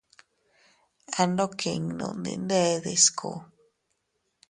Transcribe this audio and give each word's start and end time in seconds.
Andokinnun 1.21 2.17
dindede 2.25 2.93
sku. 3.05 3.31